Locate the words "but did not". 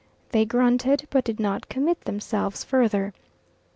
1.11-1.69